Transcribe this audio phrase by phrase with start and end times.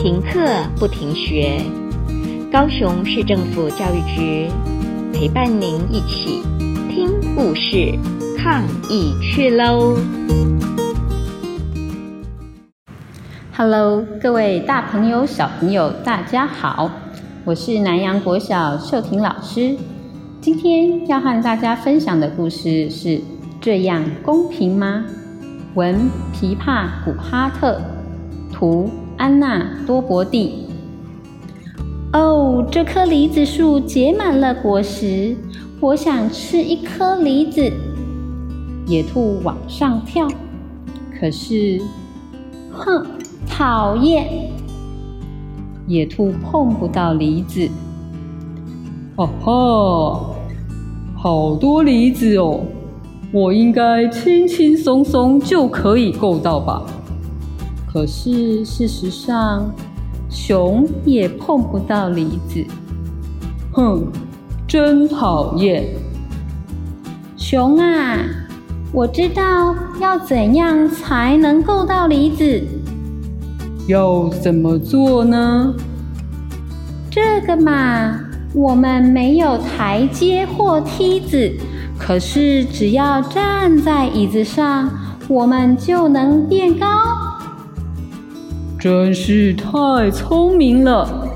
[0.00, 0.38] 停课
[0.78, 1.60] 不停学，
[2.52, 4.48] 高雄市政府教育局
[5.12, 6.40] 陪伴您一起
[6.88, 7.98] 听故事、
[8.38, 9.96] 抗疫去喽
[13.52, 16.88] ！Hello，各位大朋友、小朋友，大家好，
[17.44, 19.76] 我是南洋国小秀婷老师。
[20.40, 23.20] 今天要和大家分享的故事是：
[23.60, 25.04] 这样公平吗？
[25.74, 27.80] 文琵琶古哈特，
[28.52, 30.64] 图安娜多伯蒂。
[32.12, 35.36] 哦，这棵梨子树结满了果实，
[35.80, 37.70] 我想吃一颗梨子。
[38.86, 40.26] 野兔往上跳，
[41.20, 41.78] 可是，
[42.72, 43.04] 哼，
[43.46, 44.50] 讨厌！
[45.86, 47.68] 野兔碰不到梨子。
[49.16, 50.34] 哦吼，
[51.14, 52.60] 好多梨子哦！
[53.32, 56.82] 我应该轻轻松松就可以够到吧？
[57.90, 59.72] 可是事实上，
[60.28, 62.64] 熊也碰不到梨子。
[63.72, 64.06] 哼，
[64.66, 65.84] 真讨厌！
[67.36, 68.18] 熊啊，
[68.92, 72.62] 我知道要怎样才能够到梨子。
[73.86, 75.74] 要怎么做呢？
[77.10, 78.20] 这个嘛，
[78.52, 81.54] 我们没有台阶或梯子。
[81.98, 84.90] 可是，只要站在椅子上，
[85.26, 86.86] 我们就能变高。
[88.78, 91.28] 真是太聪明了！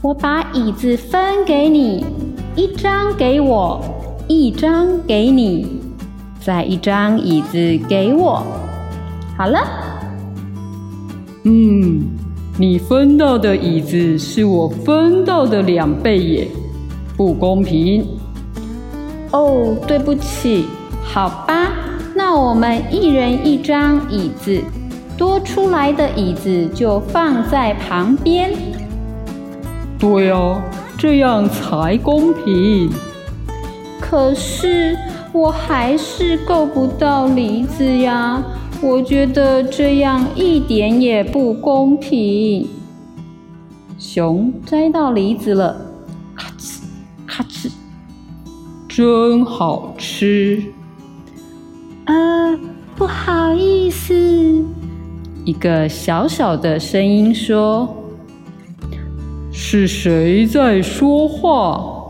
[0.00, 2.04] 我把椅子分给你，
[2.54, 3.80] 一张给我，
[4.28, 5.80] 一张给你，
[6.40, 7.58] 再一张椅子
[7.88, 8.40] 给我。
[9.36, 9.58] 好了。
[11.42, 12.02] 嗯，
[12.56, 16.48] 你分到的椅子是我分到的两倍耶，
[17.16, 18.06] 不公平。
[19.32, 20.66] 哦，对不起，
[21.02, 21.72] 好吧，
[22.14, 24.62] 那我们一人一张椅子，
[25.16, 28.52] 多出来的椅子就放在旁边。
[29.98, 30.60] 对哦，
[30.98, 32.90] 这样才公平。
[34.00, 34.96] 可是
[35.32, 38.42] 我还是够不到梨子呀，
[38.82, 42.68] 我觉得这样一点也不公平。
[43.98, 45.76] 熊摘到梨子了，
[46.36, 46.80] 咔哧，
[47.26, 47.70] 咔哧。
[48.88, 50.62] 真好吃。
[52.04, 52.58] 呃，
[52.94, 54.64] 不好意思，
[55.44, 57.88] 一个小小的声音说
[59.52, 62.08] ：“是谁在说话？”“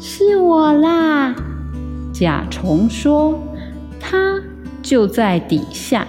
[0.00, 1.34] 是我啦。”
[2.12, 3.38] 甲虫说
[4.00, 4.40] ，“它
[4.82, 6.06] 就在底下。”“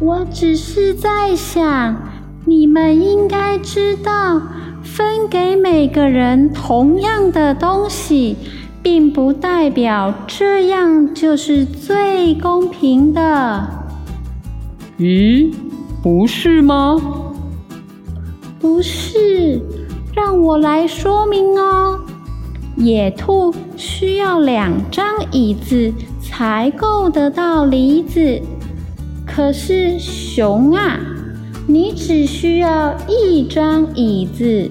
[0.00, 1.96] 我只是在想，
[2.46, 4.40] 你们应该知道。”
[4.80, 8.36] 分给每个人同样的东西，
[8.82, 13.68] 并不代表这样就是最公平的。
[14.98, 15.54] 咦，
[16.02, 17.00] 不是吗？
[18.58, 19.60] 不是，
[20.12, 22.00] 让我来说明哦。
[22.76, 28.40] 野兔需要两张椅子才够得到梨子，
[29.24, 30.98] 可是熊啊，
[31.68, 34.68] 你只需要一张椅子。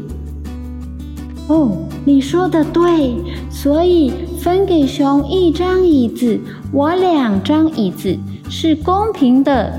[1.47, 1.71] 哦，
[2.03, 3.15] 你说的对，
[3.49, 6.37] 所以分给熊一张椅子，
[6.73, 8.17] 我两张椅子
[8.49, 9.71] 是公平的。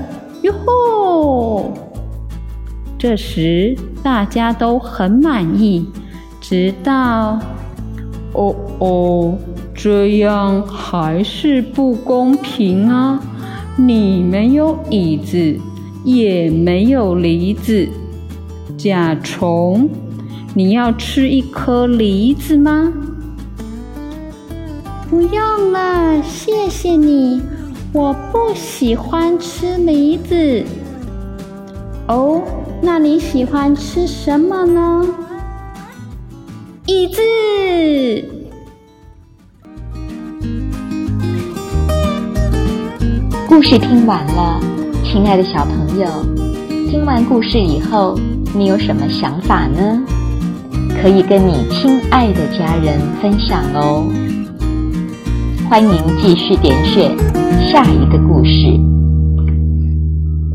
[0.49, 1.73] 哟吼！
[2.97, 5.85] 这时大家都很满意，
[6.41, 7.39] 直到……
[8.33, 9.37] 哦哦，
[9.73, 13.19] 这样还是不公平啊！
[13.75, 15.57] 你没有椅子，
[16.03, 17.87] 也没有梨子，
[18.77, 19.89] 甲虫。
[20.53, 22.91] 你要吃一颗梨子吗？
[25.09, 27.41] 不用了，谢谢你。
[27.91, 30.63] 我不喜欢吃梨子。
[32.07, 32.39] 哦，
[32.83, 35.07] 那你喜欢吃什么呢？
[36.85, 37.21] 椅子。
[43.47, 44.61] 故事听完了，
[45.03, 46.07] 亲爱的小朋友，
[46.91, 48.15] 听完故事以后，
[48.53, 49.99] 你有什么想法呢？
[51.01, 54.05] 可以跟你亲爱的家人分享哦。
[55.69, 57.15] 欢迎继续点选
[57.71, 58.98] 下一个故事。